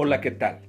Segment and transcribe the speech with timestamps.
[0.00, 0.60] Hola, ¿qué tal?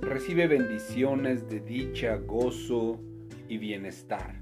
[0.00, 3.00] Recibe bendiciones de dicha, gozo
[3.48, 4.36] y bienestar.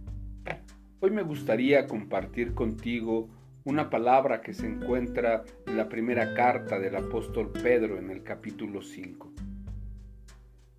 [1.00, 3.30] Hoy me gustaría compartir contigo
[3.64, 8.82] una palabra que se encuentra en la primera carta del apóstol Pedro en el capítulo
[8.82, 9.32] 5.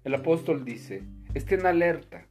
[0.04, 1.02] El apóstol dice,
[1.34, 2.28] estén alerta,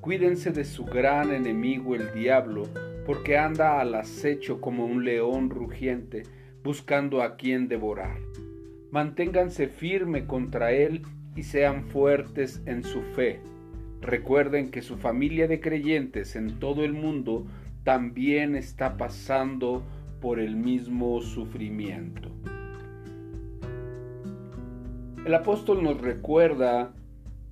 [0.00, 2.66] cuídense de su gran enemigo el diablo,
[3.04, 6.22] porque anda al acecho como un león rugiente,
[6.64, 8.16] buscando a quien devorar
[8.90, 11.02] Manténganse firme contra Él
[11.36, 13.40] y sean fuertes en su fe.
[14.00, 17.46] Recuerden que su familia de creyentes en todo el mundo
[17.84, 19.82] también está pasando
[20.20, 22.30] por el mismo sufrimiento.
[25.24, 26.92] El apóstol nos recuerda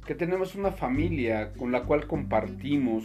[0.06, 3.04] que tenemos una familia con la cual compartimos,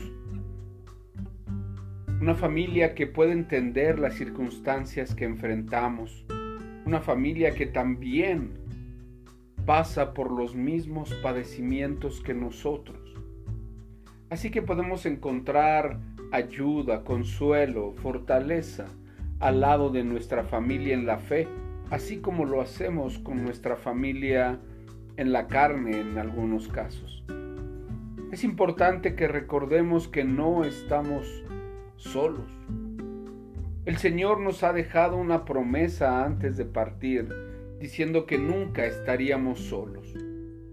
[2.21, 6.22] una familia que puede entender las circunstancias que enfrentamos,
[6.85, 8.51] una familia que también
[9.65, 12.99] pasa por los mismos padecimientos que nosotros.
[14.29, 15.99] Así que podemos encontrar
[16.31, 18.87] ayuda, consuelo, fortaleza
[19.39, 21.47] al lado de nuestra familia en la fe,
[21.91, 24.59] así como lo hacemos con nuestra familia
[25.17, 27.23] en la carne en algunos casos.
[28.31, 31.43] Es importante que recordemos que no estamos
[31.97, 32.51] solos.
[33.85, 37.27] El Señor nos ha dejado una promesa antes de partir,
[37.81, 40.15] diciendo que nunca estaríamos solos.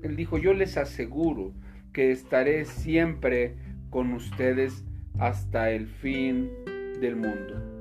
[0.02, 1.52] Él dijo, yo les aseguro
[1.92, 3.56] que estaré siempre
[3.90, 4.84] con ustedes
[5.18, 6.50] hasta el fin
[7.00, 7.80] del mundo.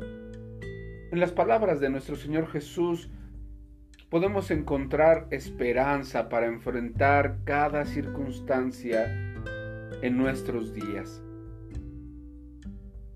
[1.12, 3.12] En las palabras de nuestro Señor Jesús
[4.10, 9.06] podemos encontrar esperanza para enfrentar cada circunstancia
[10.02, 11.22] en nuestros días.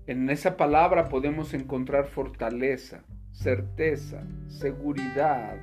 [0.06, 5.56] En esa palabra podemos encontrar fortaleza, certeza, seguridad,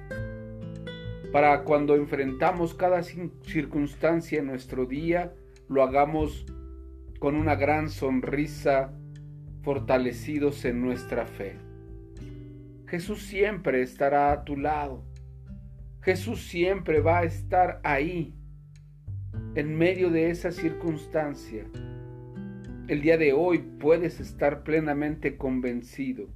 [1.32, 5.32] para cuando enfrentamos cada circunstancia en nuestro día,
[5.70, 6.48] lo hagamos
[7.20, 8.92] con una gran sonrisa,
[9.62, 11.58] fortalecidos en nuestra fe.
[12.88, 15.06] Jesús siempre estará a tu lado.
[16.02, 18.34] Jesús siempre va a estar ahí,
[19.54, 21.68] en medio de esa circunstancia
[22.92, 26.28] el día de hoy puedes estar plenamente convencido,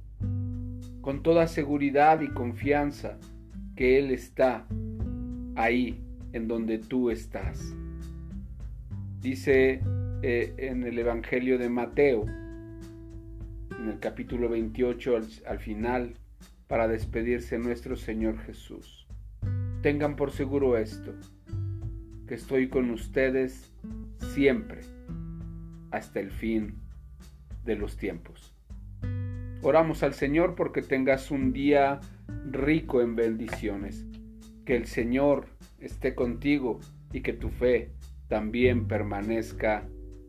[1.02, 3.18] con toda seguridad y confianza,
[3.76, 4.66] que Él está
[5.54, 6.02] ahí
[6.32, 7.74] en donde tú estás.
[9.20, 9.82] Dice
[10.22, 15.14] eh, en el Evangelio de Mateo, en el capítulo 28
[15.46, 16.14] al final,
[16.68, 19.06] para despedirse nuestro Señor Jesús.
[19.82, 21.12] Tengan por seguro esto,
[22.26, 23.70] que estoy con ustedes
[24.32, 24.95] siempre
[25.96, 26.74] hasta el fin
[27.64, 28.54] de los tiempos.
[29.62, 32.00] Oramos al Señor porque tengas un día
[32.50, 34.06] rico en bendiciones.
[34.64, 35.46] Que el Señor
[35.80, 36.80] esté contigo
[37.12, 37.92] y que tu fe
[38.28, 39.88] también permanezca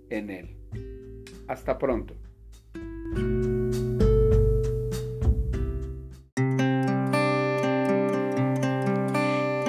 [0.09, 0.57] en Él.
[1.47, 2.15] Hasta pronto.